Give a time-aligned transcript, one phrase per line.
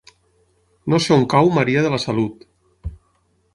[0.93, 2.45] No sé on cau Maria de la Salut.